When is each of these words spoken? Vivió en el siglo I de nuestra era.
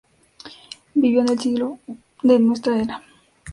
Vivió 0.95 1.21
en 1.21 1.29
el 1.29 1.37
siglo 1.39 1.77
I 1.87 1.93
de 2.23 2.39
nuestra 2.39 2.79
era. 2.81 3.03